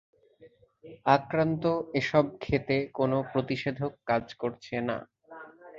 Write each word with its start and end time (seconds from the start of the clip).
আক্রান্ত 1.15 1.63
এসব 1.93 2.25
খেতে 2.41 2.77
কোনো 2.97 3.17
প্রতিষেধক 3.31 3.91
কাজ 4.09 4.25
করছে 4.41 4.75
না। 4.89 4.97